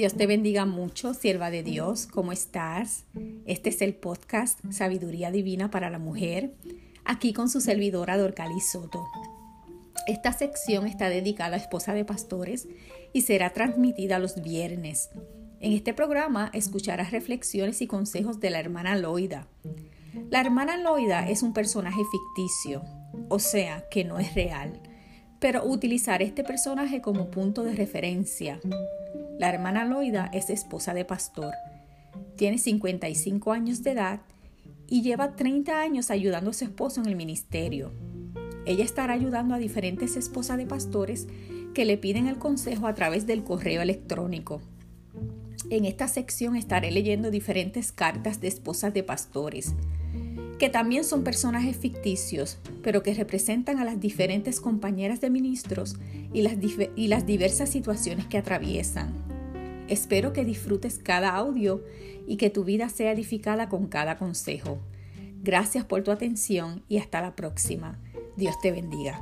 [0.00, 3.04] Dios te bendiga mucho, sierva de Dios, ¿cómo estás?
[3.44, 6.54] Este es el podcast Sabiduría Divina para la Mujer,
[7.04, 9.04] aquí con su servidora Dorcali Soto.
[10.06, 12.66] Esta sección está dedicada a esposa de pastores
[13.12, 15.10] y será transmitida los viernes.
[15.60, 19.48] En este programa escucharás reflexiones y consejos de la hermana Loida.
[20.30, 22.82] La hermana Loida es un personaje ficticio,
[23.28, 24.80] o sea, que no es real,
[25.40, 28.60] pero utilizar este personaje como punto de referencia
[29.40, 31.54] la hermana Loida es esposa de pastor.
[32.36, 34.20] Tiene 55 años de edad
[34.86, 37.90] y lleva 30 años ayudando a su esposo en el ministerio.
[38.66, 41.26] Ella estará ayudando a diferentes esposas de pastores
[41.72, 44.60] que le piden el consejo a través del correo electrónico.
[45.70, 49.74] En esta sección estaré leyendo diferentes cartas de esposas de pastores,
[50.60, 55.96] que también son personajes ficticios, pero que representan a las diferentes compañeras de ministros
[56.34, 56.52] y las,
[56.94, 59.14] y las diversas situaciones que atraviesan.
[59.88, 61.82] Espero que disfrutes cada audio
[62.26, 64.78] y que tu vida sea edificada con cada consejo.
[65.42, 67.98] Gracias por tu atención y hasta la próxima.
[68.36, 69.18] Dios te bendiga.